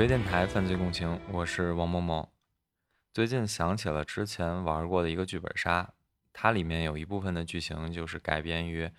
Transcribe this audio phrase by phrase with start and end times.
[0.00, 2.26] 十月电台犯罪共情，我是王某某。
[3.12, 5.92] 最近想起了之前玩过的一个剧本杀，
[6.32, 8.90] 它里面有一部分的剧情就是改编于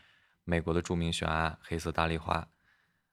[0.44, 2.42] 美国的著名悬案《黑色大丽花》，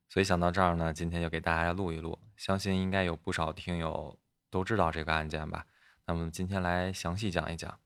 [0.06, 2.19] 所以想到这儿呢，今天就给大家录一录。
[2.37, 4.19] 相信应该有不少听友
[4.50, 5.64] 都知道这个案件吧？
[6.05, 7.80] 那么今天来详细讲一讲。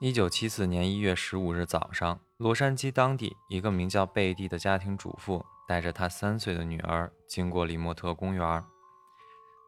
[0.00, 8.62] 一九七四年一月十五日早上，洛杉矶当地一个名叫贝蒂的家庭主妇带着他三岁的女儿经过里莫特公园。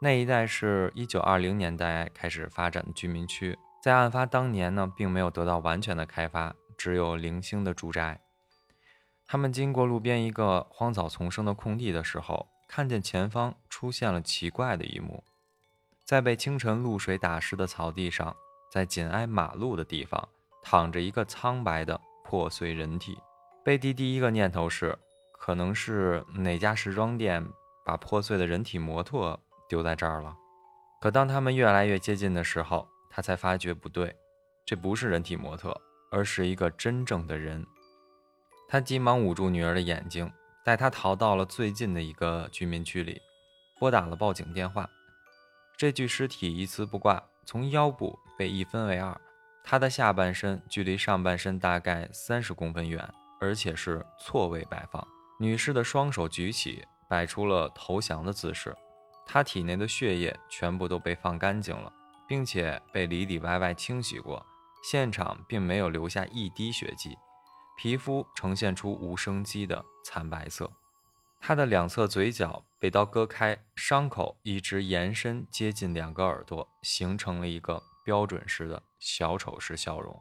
[0.03, 8.21] 那一带是一九二零年代开始发展的居民区，在案发当年呢，并没有得到完全的开发，只有零星的住宅。
[9.27, 15.25] 他们经过路边一个荒草丛生的空地的时候，看见前方出现了奇怪的一幕，
[16.05, 18.37] 在被清晨露水打湿的草地上。
[18.71, 20.29] 在紧挨马路的地方，
[20.63, 23.17] 躺着一个苍白的破碎人体。
[23.65, 24.99] 贝蒂第一个念头是，
[25.45, 27.47] 可能是哪家时装店
[27.85, 30.35] 把破碎的人体模特丢在这儿了。
[31.03, 34.17] 可当他们越来越接近的时候，他才发觉不对，
[34.65, 35.79] 这不是人体模特，
[36.11, 37.63] 而是一个真正的人。
[38.67, 40.33] 他急忙捂住女儿的眼睛，
[40.65, 43.21] 带她逃到了最近的一个居民区里，
[43.79, 44.89] 拨打了报警电话。
[45.77, 48.19] 这具尸体一丝不挂，从腰部。
[48.39, 49.21] 被一分为二，
[49.63, 53.07] 他的下半身距离上半身大概三十公分远，
[53.43, 55.07] 而且是错位摆放。
[55.39, 58.77] 女士的双手举起，摆出了投降的姿势。
[59.27, 61.93] 她体内的血液全部都被放干净了，
[62.29, 64.45] 并且被里里外外清洗过，
[64.83, 67.17] 现场并没有留下一滴血迹，
[67.77, 70.71] 皮肤呈现出无生机的惨白色。
[71.41, 77.83] 她的两侧嘴角被刀割开，伤口一直延伸接近两个耳朵，形成了一个。
[78.05, 80.15] 标准式的小丑式笑容，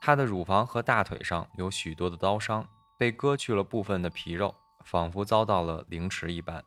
[0.00, 2.64] 她的乳房和大腿上有许多的刀伤，
[2.98, 6.64] 被割去了部分的皮肉，仿佛遭到了凌迟一般。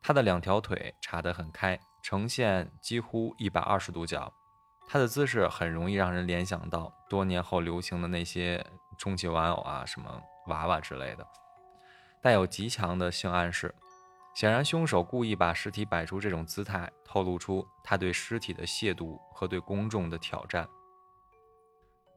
[0.00, 4.32] 他的两条腿叉得很开，呈现几乎一百二十度角。
[4.86, 8.64] 他的姿势很容易让人联想到多年后流行的那些
[8.96, 11.26] 充气玩偶啊，什么娃娃之类的，
[12.22, 13.74] 带有极强的性暗示。
[14.34, 20.68] 显然，凶手故意把尸体摆出这种姿态，透露出他对尸体的亵渎和对公众的挑战。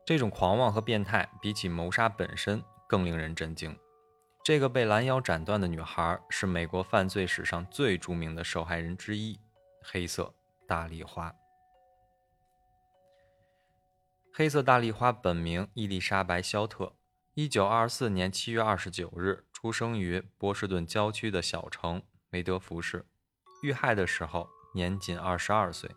[0.05, 3.73] 这种狂妄和变态，比起谋杀本身更令人震惊。
[4.43, 9.39] 这个被拦腰斩断的女孩，是美国犯罪史上最著名的受害人之一——
[9.81, 10.33] 黑色
[10.67, 11.33] 大丽花。
[14.33, 16.93] 黑色大丽花本名伊丽莎白·肖特，
[17.33, 22.03] 一九二四年七月二十九日出生于波士顿郊区的小城。
[22.29, 23.05] 梅德福士
[23.63, 25.89] 遇害的时候年仅二十二岁。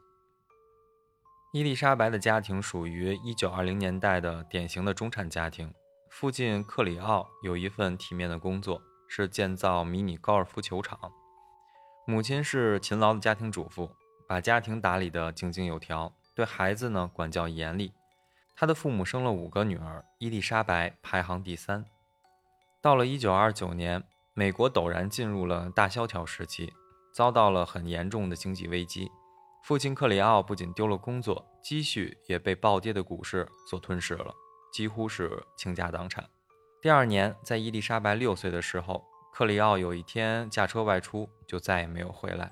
[1.53, 5.75] 伊丽莎白的家庭属于一九二零年代的典型的中产家庭。
[6.15, 10.97] 父亲克里奥有一份体面的工作，是建造迷你高尔夫球场。
[12.07, 13.91] 母亲是勤劳的家庭主妇，
[14.29, 17.93] 把家庭打理得井井有条，对孩子呢管教严厉。
[18.55, 21.85] 他的父母生了五个女儿，伊丽莎白排行第三。
[22.81, 24.05] 到了一九二九年。
[24.37, 26.73] 美国陡然进入了大萧条时期，
[27.13, 29.09] 遭到了很严重的经济危机。
[29.63, 34.35] 父亲克里奥不仅丢了工作，积蓄也被暴跌的股市所吞噬了，
[34.75, 36.29] 几乎是倾家荡产。
[36.83, 42.51] 第二年，在伊丽莎白六岁的时候，克里奥有一天驾车外出，就再也没有回来。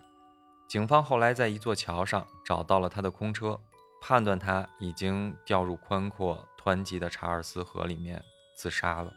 [0.68, 3.58] 警方后来在一座桥上找到了他的空车，
[4.00, 8.22] 判断他已经掉入宽阔湍急的查尔斯河里面
[8.56, 9.12] 自杀了。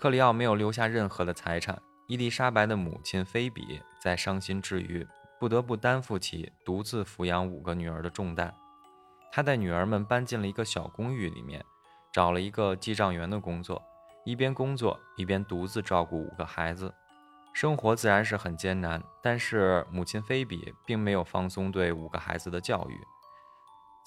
[0.00, 1.80] 克里奥没有留下任何的财产。
[2.08, 5.06] 伊丽莎白的母亲菲比在伤心之余，
[5.38, 8.52] 不得不担负起独自抚养五个女儿的重担。
[9.30, 11.64] 她带女儿们搬进了一个小公寓里面，
[12.14, 13.82] 找了一个记账员的工作，
[14.24, 16.94] 一边工作一边独自照顾五个孩子。
[17.52, 23.00] 生活自然是很艰难，但是母亲菲比并没有放松对五个孩子的教育。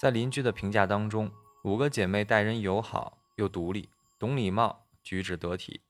[0.00, 1.30] 在邻居的评价当中，
[1.64, 5.82] 五个姐妹待人友好又独立，懂礼貌，举止得体。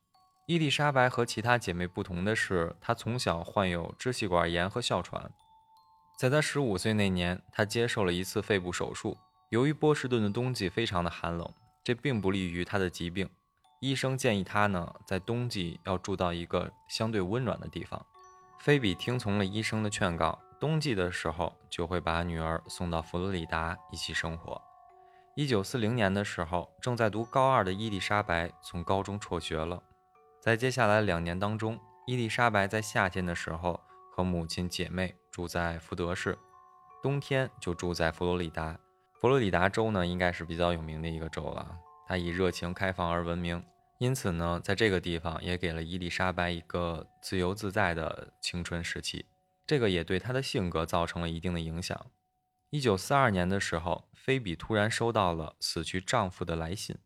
[0.49, 5.31] 伊丽莎白和其他姐妹不同的是，她从小患有支气管炎和哮喘。
[6.19, 9.17] 在她十五岁那年，她接受了一次肺部手术。
[9.51, 11.49] 由于波士顿的冬季非常的寒冷，
[11.89, 13.27] 这并不利于他的疾病。
[13.81, 18.05] 医生建议他呢，在冬季要住到一个相对温暖的地方。
[18.59, 24.61] 菲比听从了医生的劝告，冬季的时候就会把女儿送到佛罗里达一起生活。
[25.35, 29.83] 一九四零年的时候，正在读高二的伊丽莎白从高中辍学了。
[30.43, 33.81] 在接下来两年当中，伊丽莎白在夏天的时候
[34.15, 36.39] 和母亲姐妹住在福德市，
[37.03, 38.79] 冬天就住在佛罗里达。
[39.21, 41.77] 佛罗里达州呢，应该是比较有名的一个州了，
[42.07, 43.61] 它以热情开放而闻名。
[43.99, 49.27] 因此呢，在这个地方也给了伊丽莎白一个自由自在的青春时期，
[49.67, 52.07] 这个也对她的性格造成了一定的影响。
[52.71, 56.97] 一九四二年的时候，菲比突然收到了死去丈夫的来信。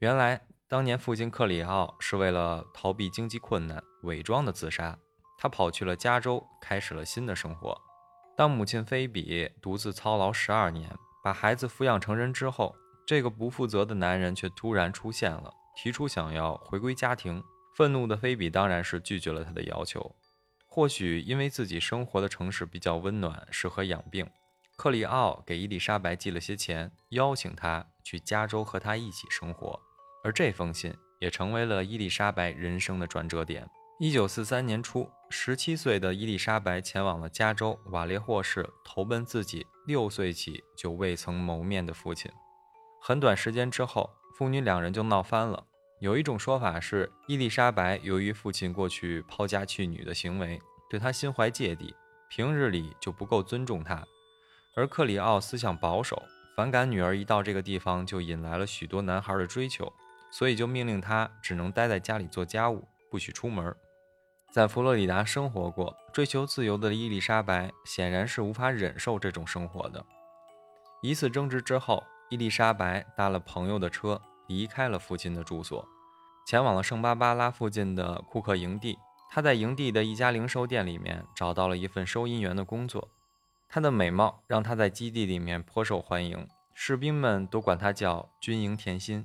[0.00, 4.98] 原来，当年父亲克里奥是为了逃避经济困难，伪装的自杀。
[5.38, 7.80] 他跑去了加州，开始了新的生活。
[8.36, 10.90] 当母亲菲比独自操劳十二年，
[11.22, 12.74] 把孩子抚养成人之后，
[13.06, 17.42] 这个不负责的男人却突然出现了，提出想要回归家庭。
[17.76, 20.14] 愤怒的菲比当然是拒绝了他的要求。
[20.66, 24.28] 或许因为自己生活的城市比较温暖，适合养病。
[24.76, 29.78] 克里奥给伊丽莎白寄了些钱，邀请她去加州和他一起生活，
[30.24, 33.68] 而这封信也成为了伊丽莎白人生的转折点。
[33.98, 42.30] 一九四三年初，十七岁的伊丽莎白前往了加州瓦列霍市，投奔自己六岁起就未曾谋面的父亲。
[43.02, 45.66] 很短时间之后，父女两人就闹翻了。
[45.98, 51.92] 有一种说法是，伊丽莎白由于父亲过去抛家弃女的行为，对她心怀芥蒂，
[52.28, 54.06] 平日里就不够尊重她。
[54.76, 56.22] 而克里奥思想保守，
[56.56, 59.92] 反感女儿一到这个地方就引来了许多男孩的追求，
[60.30, 63.74] 所以就命令她只能待在家里做家务，不许出门。
[64.50, 70.04] 在佛罗里达生活过、追求自由的伊丽莎白显然是无法忍受这种生活的。
[71.02, 75.86] 一次争执之后，伊丽莎白搭了朋友的车离开了父亲的住所，
[76.44, 78.98] 前往了圣巴巴拉附近的库克营地。
[79.30, 83.08] 她在营地的一家零售店里面找到了一份收银员的工作。
[83.68, 89.24] 她的美貌让她在基地里面颇受欢迎，士兵们都管她叫“军营甜心”。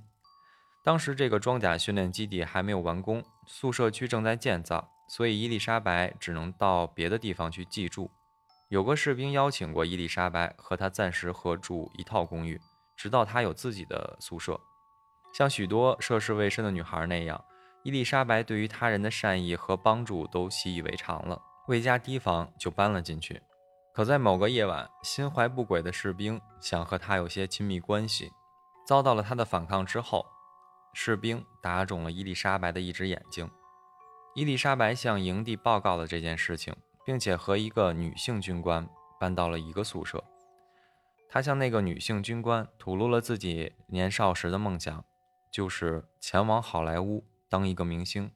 [0.86, 8.10] 当时这个装甲训练基地还没有完工，宿舍区正在建造，所以伊丽莎白只能到别的地方去寄住。
[8.70, 12.60] 有个士兵邀请过伊丽莎白和他暂时合住一套公寓，
[12.96, 14.60] 直到她有自己的宿舍。
[15.34, 17.44] 像许多涉世未深的女孩那样，
[17.84, 23.42] 伊丽莎白对于他人的善意和帮助都习以为常了，未加提防就搬了进去。
[23.94, 28.32] 可在某个夜晚，心怀不轨的士兵想和他有些亲密关系，
[28.88, 30.26] 遭到了他的反抗之后，
[30.94, 33.50] 士兵打肿了伊丽莎白的一只眼睛。
[34.38, 38.86] 伊丽莎白向营地报告了这件事情，并且和一个女性军官
[39.18, 40.22] 搬到了一个宿舍。
[41.30, 45.06] 她向那个女性军官吐露了自己年少时的梦想，
[45.50, 48.30] 就是前往好莱坞当一个明星。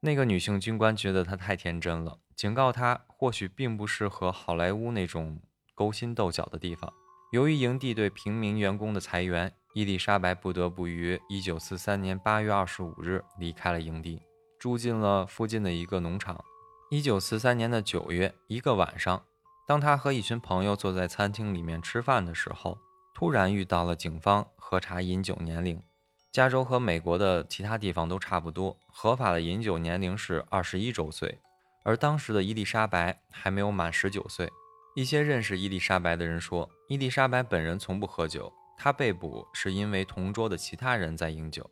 [0.00, 2.18] 那个女性军官觉得她太天真了。
[2.34, 5.40] 警告她，或许并不适合好莱坞那种
[5.76, 6.92] 勾心斗角的地方。
[7.30, 14.20] 由于营地对平民员工的裁员，伊丽莎白不得不于1943年8月25日离开了营地，
[14.58, 16.44] 住进了附近的一个农场。
[16.90, 19.22] 1943年的9月，一个晚上，
[19.66, 22.78] 当他和一群朋友坐在餐厅里面吃饭的时候，
[23.14, 25.82] 突然遇到了警方核查饮酒年龄。
[26.30, 31.38] 加州和美国的其他地方都差不多，合法的饮酒年龄是21周岁。
[31.84, 34.50] 而当时的伊丽莎白还没有满十九岁。
[34.94, 38.52] 一些认识伊丽莎白的人说，伊丽莎白本人从不喝酒。
[38.76, 41.68] 她被捕是因为同桌的其他人在饮酒。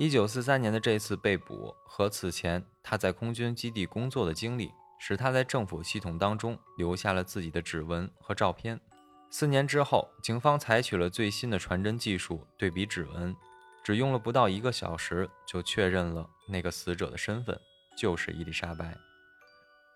[0.00, 8.80] 一九四三年的这次被捕和此前他在空军基地工作的经历，使他在政府系统当中留下了自己的指纹和照片。
[9.28, 13.36] 四年之后，警方采取了最新的传真技术对比指纹，
[13.84, 17.60] 只用了不到一个小时就确认了那个死者的身份。
[17.94, 18.96] 就是伊丽莎白。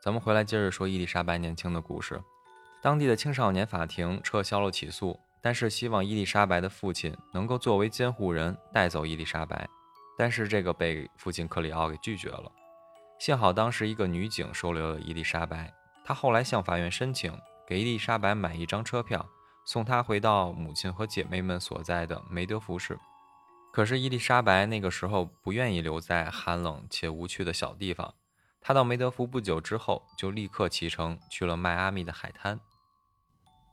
[0.02, 2.20] 咱们回来接着说伊丽莎白年轻的故事。
[2.82, 9.66] 当地的青少年法庭撤销了起诉，但是希望伊丽莎白的父亲能够作为监护人带走伊丽莎白，
[10.16, 12.50] 但是这个被父亲克里奥给拒绝了。
[13.18, 15.72] 幸好当时一个女警收留了伊丽莎白，
[16.04, 17.32] 她后来向法院申请
[17.66, 19.24] 给伊丽莎白买一张车票，
[19.64, 22.98] 送她回到母亲和姐妹们所在的梅德福市。
[23.72, 28.14] 可是伊丽莎白那个时候不愿意留在寒冷且无趣的小地方，
[28.60, 32.60] 她到梅德福不久之后就立刻启程去了迈阿密的海滩。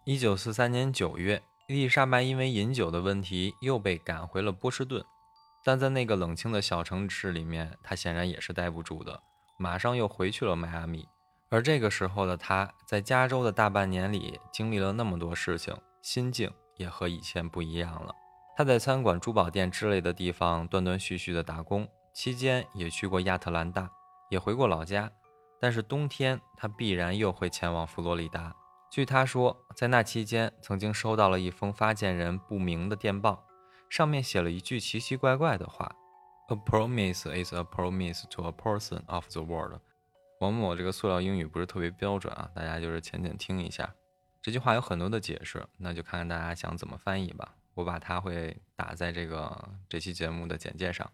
[0.05, 5.05] 一九四三年九月，伊丽莎白因为饮酒的问题又被赶回了波士顿，
[5.63, 9.21] 但在那个冷清的小城市里面，他显然也是待不住的，
[9.57, 11.07] 马上又回去了迈阿密。
[11.49, 18.15] 而这个时候的他，在加州的大半年里经历了那么多事情，心境也和以前不一样了。
[18.55, 23.89] 他在餐馆、珠宝店之类的地方断断续续的打工，期间也去过亚特兰大，
[24.29, 25.11] 也回过老家。
[25.59, 28.55] 但是冬天他必然又会前往佛罗里达。
[28.89, 33.43] 据他说，在那期间曾经收到了一封发件人不明的电报，
[33.91, 35.93] 上面写了一句奇奇怪怪的话
[36.47, 39.81] ：“A promise is a promise to a person of the world。”
[40.39, 43.93] 王某这个塑料英语不是特别标准啊，大家就是浅浅听一下。
[44.41, 47.53] 这句话有很多的解释，那就看看大家想怎么翻译吧。
[47.73, 51.11] 我把它会打在这个这期节目的简介上。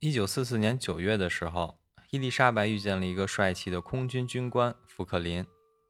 [0.00, 1.78] 一九四四年九月的时候，
[2.10, 5.46] 伊丽莎白遇见了一个帅气的空军军官富克林，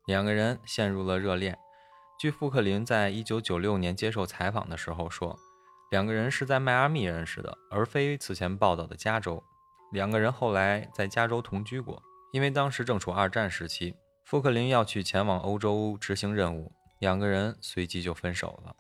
[0.07, 1.59] 两个人陷入了热恋。
[2.21, 5.37] 据富克林在一九九六年接受采访的时候说，
[5.91, 9.43] 两个人是在迈阿密认识的，而非此前报道的加州。
[9.93, 18.75] 两个人后来在加州同居过，因为当时正处二战时期，富克林要去前往欧洲执行任务，两个人随即就分手了。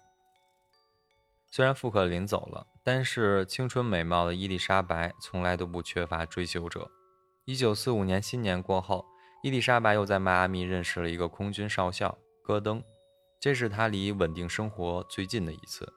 [1.49, 6.91] 虽然富克林走了，但是青春美貌的伊丽莎白从来都不缺乏追求者。
[7.45, 9.05] 一九四五年新年过后，
[9.45, 12.83] 伊丽莎白又在迈阿密认识了一个空军少校戈登。
[13.39, 15.93] 这是他离稳定生活最近的一次。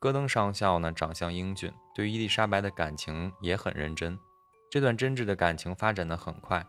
[0.00, 4.16] 戈登上校呢，长相英俊，对伊丽莎白的感情也很认真。
[4.70, 6.64] 这段真挚的感情发展的很快，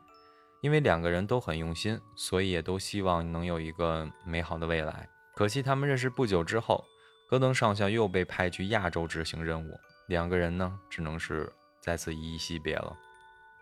[0.61, 5.07] 因为两个人都很用心，所以也都希望能有一个美好的未来。
[5.35, 6.83] 可惜他们认识不久之后，
[7.29, 12.97] 戈登上校又被派去亚洲执行任务，两个人呢，只能是再次依依惜别了。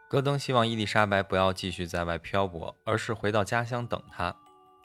[0.09, 4.33] 戈登希望伊丽莎白不要继续在外漂泊，而是回到家乡等他。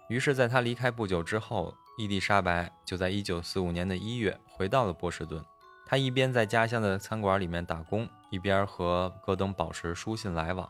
[0.09, 5.45] 于是，在他离开不久之后，伊丽莎白就在1945年的一月回到了波士顿。
[5.87, 10.69] 她一边在家乡的餐馆里面打工，一边和戈登保持书信来往。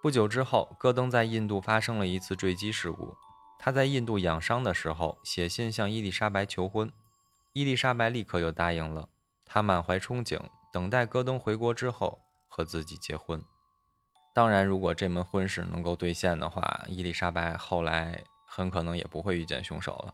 [0.00, 3.14] 不久之后，戈登在印度发生了一次坠机事故。
[3.58, 6.90] 他在印度养伤的时候，写信向伊丽莎白求婚。
[7.52, 9.10] 伊丽莎白立刻就答应了。
[9.44, 10.40] 她满怀憧憬，
[10.72, 13.44] 等待戈登回国之后和自己结婚。
[14.32, 18.24] 当然，如果这门婚事能够兑现的话，伊丽莎白后来。
[18.52, 20.12] 很可能也不会遇见凶手了，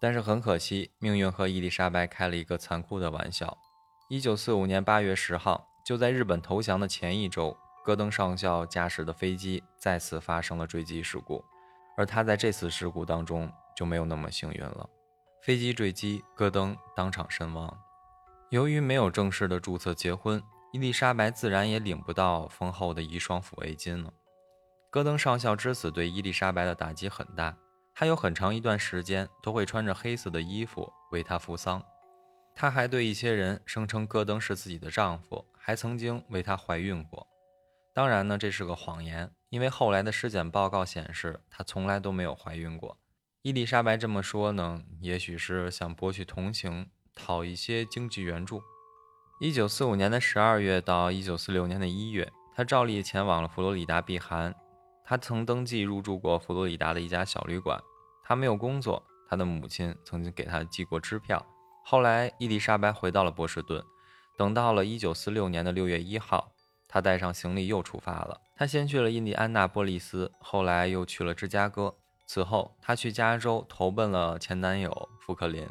[0.00, 3.56] 但是很可惜，命运和伊丽莎白开了一个残酷的玩笑。
[4.08, 11.44] 一九四五年八月十号，就在日本投降的前一周，戈登上校驾驶的飞机再次发生了坠机事故，
[11.96, 14.88] 而他在这次事故当中就没有那么幸运了。
[15.42, 17.76] 飞机坠机，戈登当场身亡。
[18.50, 24.12] 由于没有正式的注册结婚，伊丽莎白自然也领不到丰厚的遗孀抚慰金了。
[24.90, 27.56] 戈登上校之死对伊丽莎白的打击很大。
[27.98, 31.82] 他有很长一段时间都会穿着黑色的衣服为她扶丧。
[32.54, 37.26] 他还对一些人声称戈登是自己的丈夫，还曾经为她怀孕过。
[37.94, 42.98] 当然呢，这是个谎言，因为后来的尸检报告显示她从来都没有怀孕过。
[43.40, 48.62] 伊丽莎白这么说呢，也许是想博取同情，讨一些经济援助。
[49.40, 54.54] 一九四五年的十二月到一九四六年的一月，他照例前往了佛罗里达避寒。
[55.08, 57.80] 他曾登记入住过佛罗里达的一家小旅馆。
[58.24, 61.46] 他没有工作，他的母亲曾经给他寄过支票。
[61.84, 63.80] 后来，伊丽莎白回到了波士顿。
[64.36, 66.50] 等到了1946年的6月1号，
[66.88, 68.40] 他带上行李又出发了。
[68.56, 71.94] 他先去了印第安纳波利斯，后来又去了芝加哥。
[72.26, 75.64] 此后，他去加州投奔了前男友福克林。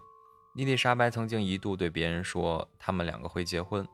[0.56, 3.86] 伊丽莎白曾经一度对别人说他们两个会结婚，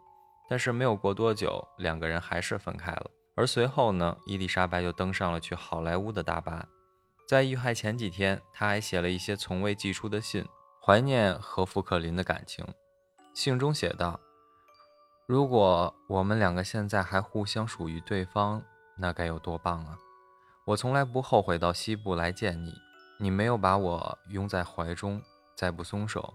[0.48, 3.10] 但是没有过多久，两个人还是分开了。
[3.36, 6.68] 而随后呢，伊丽莎白就登上了去好莱坞的大巴。
[7.28, 10.46] 在遇害前几天，她还写了一些从未寄出的信，
[10.86, 12.66] 怀念和富克林的感情。
[13.34, 14.20] 信中写道
[15.26, 18.62] ：“如果我们两个现在还互相属于对方，
[18.98, 19.98] 那该有多棒啊！
[20.66, 22.74] 我从来不后悔到西部来见你，
[23.18, 25.22] 你没有把我拥在怀中，
[25.56, 26.34] 再不松手。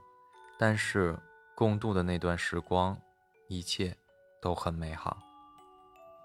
[0.58, 1.18] 但是
[1.54, 2.98] 共度的那段时光，
[3.48, 3.94] 一切
[4.40, 5.18] 都很美好。”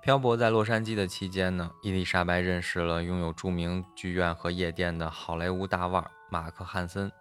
[0.02, 7.12] 漂泊在洛杉矶的期间呢，伊丽莎白认识了拥有著名剧院和夜店的好莱坞大腕马克·汉森，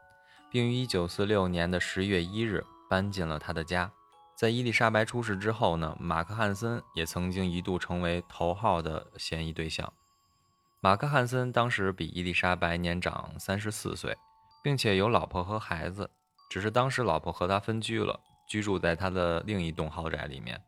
[0.51, 3.93] 并于1946年的10月1日搬进了他的家。
[4.35, 9.93] 在伊丽莎白出事之后呢，马克·汉森也曾经一度成为头号的嫌疑对象。
[10.81, 14.17] 马克·汉森当时比伊丽莎白年长34岁，
[14.65, 16.11] 并且有老婆和孩子，
[16.49, 18.19] 只是当时老婆和他分居了，
[18.49, 20.59] 居住在他的另一栋豪宅里面。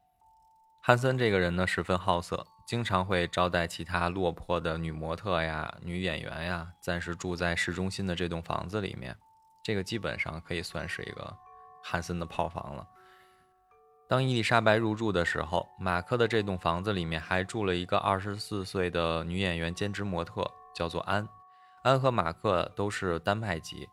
[0.85, 9.17] 汉森这个人呢，十分好色，经常会招待其他落魄的女模特呀、女演员呀，暂时住在市中心的这栋房子里面。
[9.63, 11.33] 这个基本上可以算是一个
[11.85, 12.85] 汉森的炮房了。
[14.09, 21.29] 当伊丽莎白入住的时候，马克的这栋房子里面还住了一个二十四岁的女演员兼职模特，叫做安。
[21.85, 23.89] 安和马克都是丹麦籍。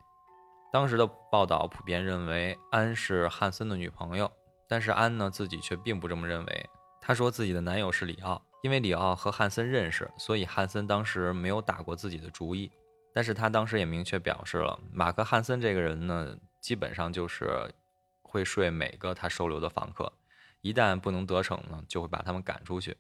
[0.73, 4.31] 当时的报道普遍认为安是汉森的女朋友，
[4.67, 6.69] 但是安呢自己却并不这么认为。
[7.09, 12.71] 她说自己的男友是里奥，因为里奥和汉森认识，所以汉森当时没有打过自己的主意。
[13.11, 17.73] 但是她当时也明确表示了，马克·汉森这个人呢，基本上就是
[18.21, 20.13] 会睡每个他收留的房客，
[20.61, 22.95] 一旦不能得逞呢，就会把他们赶出去。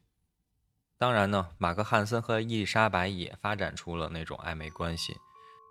[0.97, 5.15] 当然呢，马克·汉森和伊丽莎白也发展出了那种暧昧关系。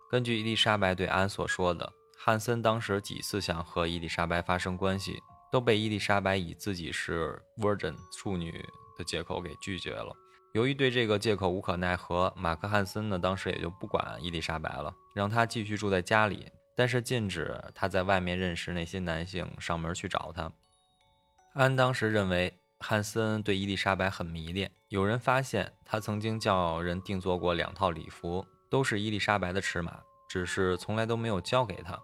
[0.09, 5.21] 根据伊丽莎白对安所说的，汉森当时几次想和伊丽莎白发生关系。
[5.51, 8.53] 都被伊丽莎白以自己是 virgin 处女
[8.97, 10.15] 的借口给拒绝了。
[10.55, 20.51] 由于对这个借口无可奈何，马克·汉森呢当时也就不管伊丽莎白了，让她继续住在家里，但是禁止她在外面认识那些男性上门去找她。
[21.55, 31.99] 安当时认为汉森对伊丽莎白很迷恋，有人发现他曾经叫人定做过两套礼服，都是伊丽莎白的尺码，只是从来都没有交给她。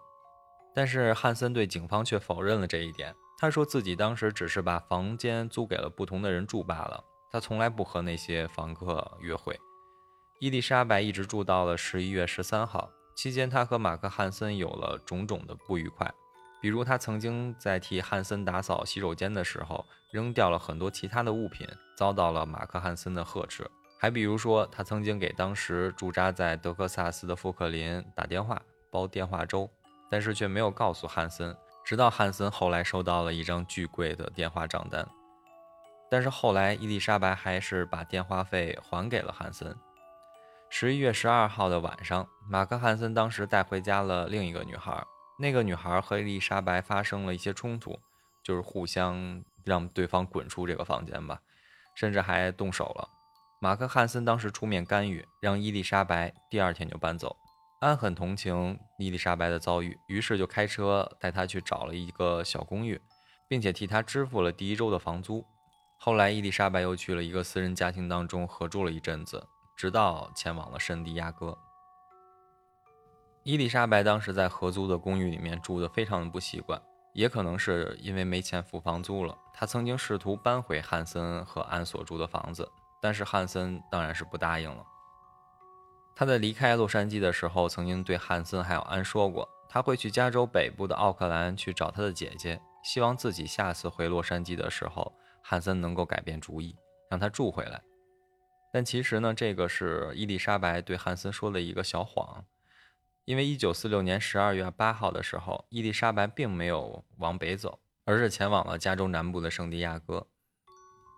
[0.74, 7.04] 但是汉森对警方却否认了这一点，他说自己当时只是把房间租给了不同的人住罢了。
[7.30, 9.54] 他从来不和那些房客约会。
[10.40, 16.10] 伊丽莎白一直住到了十一月十三号，期间他和马克·汉森有了种种的不愉快，
[16.62, 23.64] 比如他曾经在替汉森打扫洗手间的时候扔掉了很多其他的物品，遭到了马克·汉森的呵斥；
[24.00, 29.68] 还比如说，他曾经给当时驻扎在德克萨斯的富克林打电话煲电话粥，
[30.10, 35.06] 但是却没有告诉汉森，直到汉森后来收到了一张巨贵的电话账单。
[36.10, 39.76] 但是后来，伊丽莎白还是把电话费还给了汉森。
[40.70, 45.04] 十一月十二号的晚上，马克·汉森当时带回家了另一个女孩。
[45.38, 47.98] 那个女孩和伊丽莎白发生了一些冲突，
[48.42, 51.40] 就是互相让对方滚出这个房间吧，
[51.94, 53.08] 甚至还动手了。
[53.60, 57.36] 马克·汉森当时出面干预，让伊丽莎白第二天就搬走。
[57.84, 62.98] 安很同情伊丽莎白的遭遇，于是就开车带她去找了一个小公寓，
[63.46, 65.44] 并且替她支付了第一周的房租。
[65.98, 71.58] 后来，伊丽莎白又去了一个私人家庭当中合住了一阵子，直到前往了圣地亚哥。
[73.42, 76.80] 伊丽莎白当时在合租的公寓里面住的非常的不习惯，
[77.12, 79.36] 也可能是因为没钱付房租了。
[79.52, 82.66] 她曾经试图搬回汉森和安所住的房子，
[83.02, 84.82] 但是汉森当然是不答应了。
[86.16, 95.12] 他在离开洛杉矶的时候，曾经对汉森还有安说过，他会去加州北部的奥克兰去找他的姐姐，希望自己下次回洛杉矶的时候。
[95.46, 96.74] 汉森能够改变主意，
[97.10, 97.82] 让他住回来。
[98.72, 102.46] 但其实呢，这个是伊丽莎白对汉森说的一个小谎。
[103.26, 110.26] 因为1946年12月8号的时候，伊丽莎白并没有往北走，而是前往了加州南部的圣地亚哥。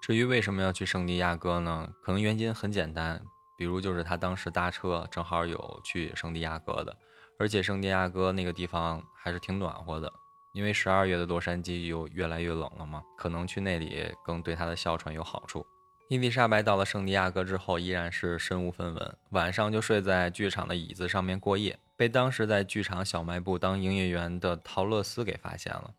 [0.02, 1.92] 至于为什么要去圣地亚哥呢？
[2.02, 3.22] 可能原因很简单，
[3.56, 6.96] 比如就是他当时搭车正好有去圣地亚哥的，
[7.38, 10.12] 而且圣地亚哥那个地方还是挺暖和的。
[10.52, 15.66] 因为十二月的洛杉矶又越来越冷了嘛，可能去那里更对他的哮喘有好处。
[16.08, 25.92] 伊丽莎白到了圣地亚哥之后，依然是身无分文，晚上就睡在剧场的椅子上面过夜，被当时在剧场小卖部当营业员的陶乐斯给发现了。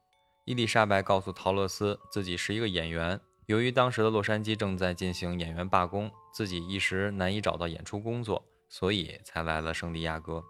[0.46, 10.44] 伊丽莎白告诉陶乐斯自己是一个演员，由于当时的洛杉矶正在进行演员罢工，自己一时难以找到演出工作，所以才来了圣地亚哥。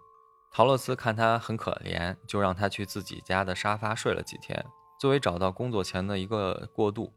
[0.52, 4.62] 陶乐斯看他很可怜，就让他去自己家的沙发睡了几天，
[5.00, 7.10] 作为找到工作前的一个过渡。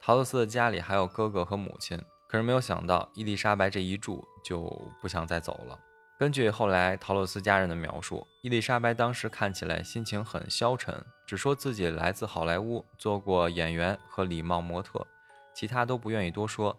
[0.00, 4.62] 陶乐斯的家里还有哥哥和母亲，可是没有想到伊丽莎白这一住就
[5.02, 5.78] 不想再走了。
[6.18, 15.06] 根据后来陶乐斯家人的描述，伊丽莎白当时看起来心情很消沉，只说自己来自好莱坞，做过演员和礼貌模特，
[15.54, 16.74] 其他都不愿意多说。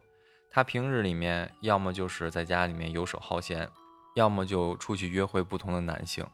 [0.50, 3.70] 她平日里面要么就是在家里面游手好闲。
[4.16, 6.26] 要么就出去约会不同的男性。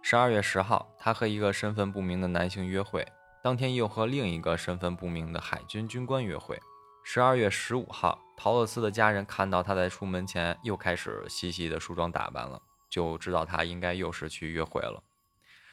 [0.00, 3.06] 十二月十号，他和一个身份不明的男性约会，
[3.42, 6.58] 当天又和另一个身份不明的海军军官约会。
[7.04, 15.02] 十二月十五号，陶乐斯的家人看到他在出门前又开始细细的梳妆打扮了，就知道他应该又是去约会了。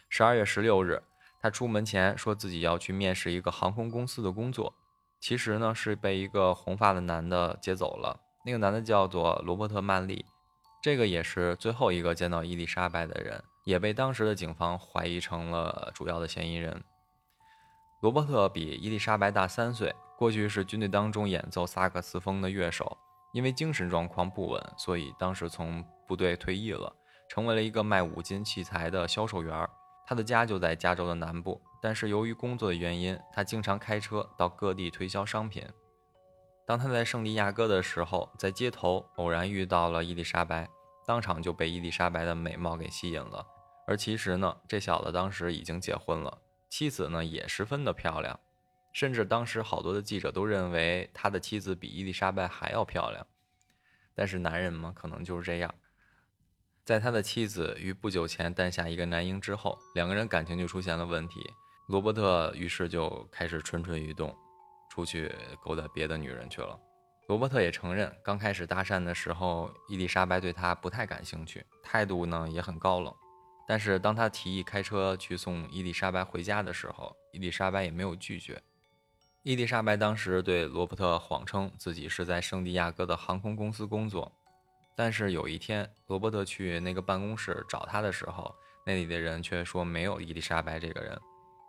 [0.09, 1.01] 十二月十六日，
[1.39, 4.73] 他出门前说自己要去面试一个航空公司的工作，
[5.25, 8.15] 其实呢是被一个红发的男的接走了。
[8.45, 10.23] 那个男的叫做罗伯特·曼利。
[10.83, 16.79] 这个也是最后一个见到伊丽莎白的人，也被当时的警方怀疑成了主要的嫌疑人。
[18.03, 22.95] 罗伯特比伊丽莎白大三岁，过去是军队当中演奏萨克斯风的乐手，
[23.33, 26.95] 因为精神状况不稳，所以当时从部队退役了，
[27.27, 29.67] 成为了一个卖五金器材的销售员。
[30.05, 35.63] 他的家就在加州的南部，但是由于工作的原因，他经常开车到各地推销商品。
[36.65, 40.67] 当他在圣地亚哥的时候，在街头偶然遇到了伊丽莎白，
[41.05, 43.45] 当场就被伊丽莎白的美貌给吸引了。
[43.85, 46.39] 而其实呢，这小子当时已经结婚了，
[46.71, 48.39] 妻子呢也十分的漂亮，
[48.91, 53.27] 甚至当时好多的记者都认为他的妻子比伊丽莎白还要漂亮。
[54.15, 55.71] 但是男人嘛，可能就是这样。
[56.83, 61.47] 在他的妻子于不久前诞下一个男婴之后，两个人感情就出现了问题。
[61.87, 64.35] 罗伯特于是就开始蠢蠢欲动。
[64.87, 65.29] 出去
[65.61, 66.79] 勾搭别的女人去了。
[67.27, 73.13] 罗伯特也承认，刚开始搭讪的时候，伊丽莎白对他不太感兴趣，态度呢也很高冷。
[73.67, 78.63] 但是当他提议开车去送伊丽莎白回家的时候，伊丽莎白也没有拒绝。
[79.43, 84.31] 伊丽莎白当时对罗伯特谎称自己是在圣地亚哥的航空公司工作，
[84.95, 91.19] 但是有一天，罗伯特去那个办公室找他的时候，那里的人却说没有伊丽莎白这个人。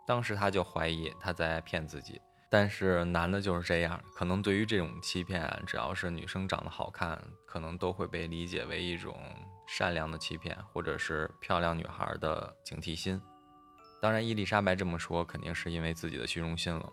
[0.07, 2.19] 当时他就怀疑他在骗自己。
[2.49, 9.19] 但是男的就是这样，可能对于这种欺骗，只要是女生长得好看，可能都会被理解为一种
[9.67, 13.21] 善良的欺骗，或者是漂亮女孩的警惕心。
[14.01, 16.89] 当然，伊丽莎白这么说，肯定是因为自己的虚荣心了。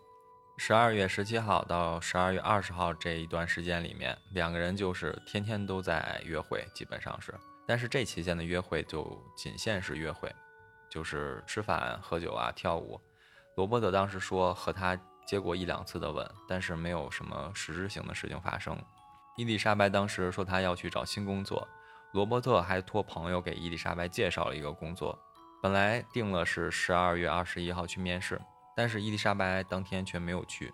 [0.57, 7.33] 十二月十七号到十二月二十号这一段时间里面，两个人就是天天都在约会，基本上是。
[7.65, 10.35] 但是这期间的约会就仅限是约会，
[10.95, 13.01] 就是吃饭、喝酒啊、跳舞。
[13.57, 18.79] 罗伯特当时说和他接过一两次的吻，但是没有什么实质性的事情发生。
[19.37, 21.67] 伊丽莎白当时说她要去找新工作，
[22.13, 25.19] 罗伯特还托朋友给伊丽莎白介绍了一个工作，
[25.61, 28.41] 本来定了是十二月二十一号去面试。
[28.77, 30.73] 但是伊丽莎白当天却没有去，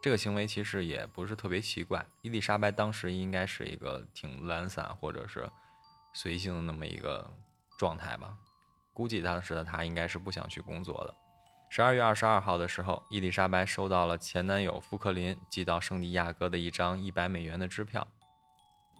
[0.00, 2.04] 这个行为其实也不是特别奇怪。
[2.22, 5.48] 伊丽莎白当时应该是一个挺懒散或者是
[6.12, 7.28] 随性的那么一个
[7.76, 8.36] 状态吧，
[8.94, 11.14] 估计当时的她应该是不想去工作的。
[11.68, 18.06] 十二月二十二号的时候，伊丽莎白收到了前男友富克林寄到圣地亚哥的一张一百美元的支票。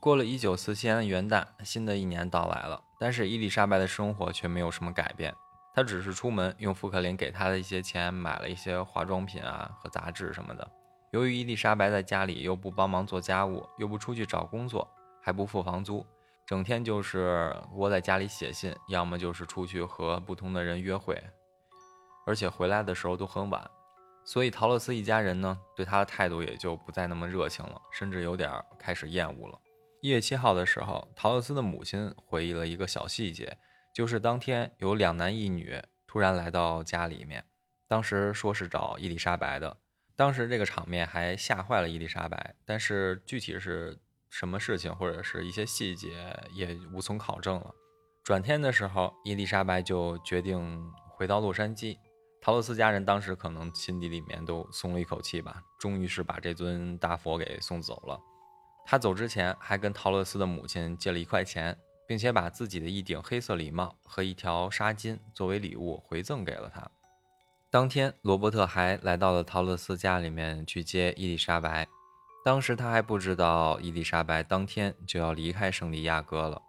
[0.00, 5.32] 过了一九四七年的元旦，新的一年到来了，但是伊丽莎白的生活却没有什么改变。
[5.72, 10.68] 她只是出门用富克林给她的一些钱买了一些化妆品啊和杂志什么的。
[11.12, 14.88] 由于伊丽莎白在家里又不帮忙做家务，又不出去找工作，
[15.22, 16.04] 还不付房租，
[16.46, 21.22] 整天就是窝在家里写信，要么就是出去和不同的人约会，
[22.26, 23.70] 而且回来的时候都很晚。
[24.26, 29.58] 所以陶乐斯一家人呢，对他的态度也就不再那么热情了，甚至有点开始厌恶了。
[30.00, 33.56] 一月七号的时候，陶乐斯的母亲回忆了一个小细节。
[33.94, 37.44] 就是当天有两男一女突然来到家里面，
[37.86, 39.76] 当时说是找伊丽莎白的，
[40.16, 43.96] 当时这个场面还吓坏了伊丽莎白，但是具体是
[44.34, 47.72] 什么事情或者是一些细节也无从考证了。
[48.24, 51.96] 转天的时候，伊丽莎白就决定回到洛杉矶，
[52.42, 58.18] 陶乐斯家人当时可能心底里面都松了一口气吧，终于是把这尊大佛给送走了。
[58.84, 61.78] 他走之前还跟陶乐斯的母亲借了一块钱。
[62.06, 66.86] 并且把自己的一顶黑色礼帽和一条纱巾作为礼物回赠给了他。
[67.70, 71.88] 当天，罗伯特还来到了陶乐斯家里面去接伊丽莎白。
[72.44, 76.60] 当时他还不知道伊丽莎白当天就要离开圣地亚哥了。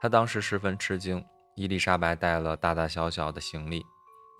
[0.00, 3.84] 他当时十分吃惊，伊丽莎白带了大大小小的行李。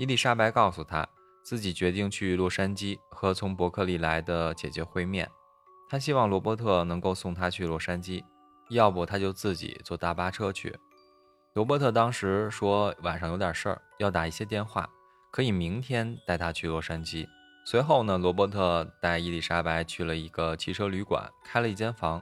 [0.01, 1.09] 伊丽莎白告诉他
[1.45, 5.31] 自己决定去洛杉矶和从伯克利来的姐姐会面。
[5.89, 8.25] 他希望罗伯特能够送他去洛杉矶。
[8.71, 10.77] 要不他就自己坐大巴车去。
[11.53, 14.89] 罗伯特当时说晚上有点事儿，要打一些电话，
[15.31, 17.29] 可以明天带他去洛杉矶。
[17.65, 22.21] 随后呢，罗伯特带伊丽莎白去了一个汽车旅馆，开了一间房。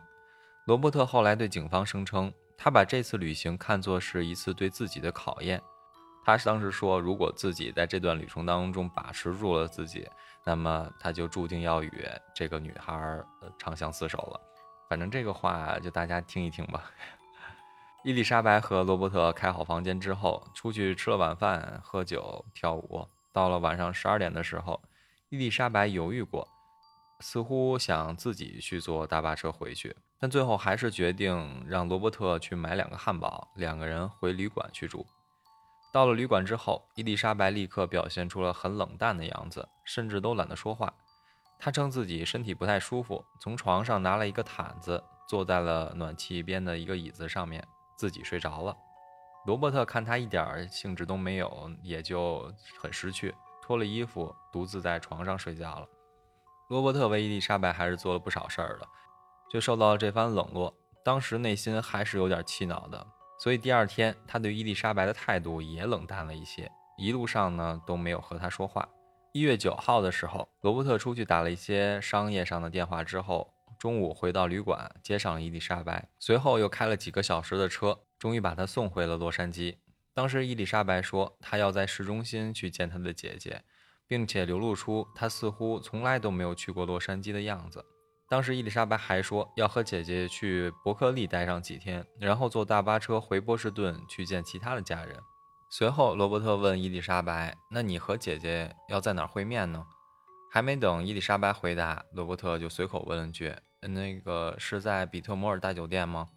[0.67, 5.61] 罗伯特后来对警方声称，他把这次旅行看作是一次对自己的考验。
[6.23, 10.07] 他当时说，如果自己在这段旅程当中把持住了自己，
[10.45, 13.19] 那么他就注定要与这个女孩
[13.59, 14.41] 长相厮守了。
[14.91, 16.85] 反正这个话就大家听一听吧。
[18.05, 23.09] 伊丽莎白和罗伯特开好房间之后，出去吃了晚饭，喝酒跳舞。
[23.33, 24.81] 到了晚上十二点的时候，
[25.33, 26.49] 伊丽莎白犹豫过，
[27.21, 35.07] 似乎想自己去坐大巴车回去，但最后还是决定让罗伯特去买两个汉堡，两个人回旅馆去住。
[35.93, 40.93] 到了旅馆之后，伊丽莎白立刻表现出了很冷淡的样子，甚至都懒得说话。
[41.61, 47.65] 她称自己身体不太舒服，从床上拿了一个毯子，坐在了暖气边的一个椅子上面，
[47.97, 48.77] 自己睡着了。
[49.47, 53.33] 罗伯特看他一点兴致都没有，也就很识趣，
[53.71, 55.89] 脱了衣服，独自在床上睡觉了。
[56.71, 58.89] 罗伯特为伊丽莎白还是做了不少事儿的，
[59.49, 63.07] 却受到了这番冷落，当时内心还是有点气恼的，
[63.39, 68.89] 所以第二天他对伊丽莎白的态度也冷淡了一些，一路上呢都没有和她说话。
[69.31, 79.77] 一月九号的时候，罗伯特出去打了一些商业上的电话之后，中午回到旅馆接上了伊丽莎白，随后又开了几个小时的车，终于把她送回了洛杉矶。
[80.13, 83.63] 当时伊丽莎白说，她要在市中心去见她的姐姐，
[84.07, 87.85] 并且流露出她似乎从来都没有去过洛杉矶的样子。
[88.29, 95.17] 当时伊丽莎白还说要和姐姐去伯克利待上几天，然后坐大巴车回波士顿去见其他的家人。
[95.73, 99.87] 随后，罗伯特问伊丽莎白：“那你和姐姐要在哪儿会面呢？”
[100.53, 106.29] 还没等伊丽莎白回答，罗伯特就随口问了句：“那个是在比特摩尔大酒店吗？”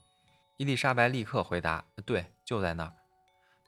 [0.57, 2.93] 伊丽莎白立刻回答：“对，就在那儿。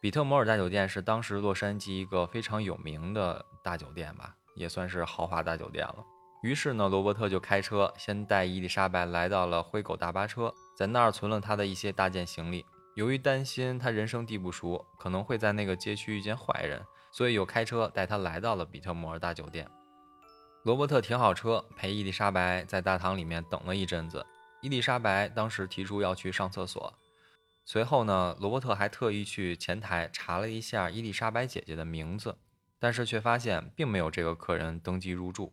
[0.06, 5.96] 比特摩尔大酒店是当时洛杉矶一个非常有名的大酒店吧，也算是豪华大酒店了。
[6.44, 12.64] 于是呢，罗伯特就开车先带伊丽莎白来到了灰狗大巴车，在那儿存了他的一些大件行李。
[12.94, 16.80] 由于担心他人生地不熟，可能会在那个街区遇见坏人，
[17.12, 19.68] 所以又开车带他来到了比特摩尔大酒店。
[20.66, 24.24] 罗伯特停好车，陪伊丽莎白在大堂里面等了一阵子。
[24.62, 26.94] 伊丽莎白当时提出要去上厕所，
[27.68, 32.38] 随后呢，罗伯特还特意去前台查了一下伊丽莎白姐姐的名字，
[32.78, 35.52] 但是却发现并没有这个客人登记入住。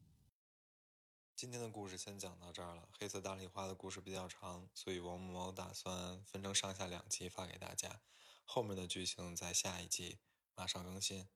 [1.34, 2.86] 今天的故事先讲到这儿了。
[2.96, 8.00] 黑色大丽花的故事比较长，所以王某某打算分成上下两集发给大家，
[8.44, 10.18] 后面的剧情在下一集
[10.54, 11.26] 马上更新。